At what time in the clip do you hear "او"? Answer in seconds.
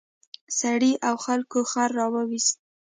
1.07-1.15